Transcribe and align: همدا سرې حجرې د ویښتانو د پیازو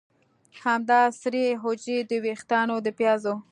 همدا 0.63 1.01
سرې 1.21 1.45
حجرې 1.63 1.97
د 2.09 2.11
ویښتانو 2.23 2.75
د 2.85 2.87
پیازو 2.97 3.33